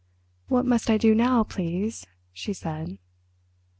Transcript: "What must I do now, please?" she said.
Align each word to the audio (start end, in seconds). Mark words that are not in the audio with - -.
"What 0.47 0.65
must 0.65 0.89
I 0.89 0.97
do 0.97 1.13
now, 1.13 1.43
please?" 1.43 2.07
she 2.33 2.53
said. 2.53 2.97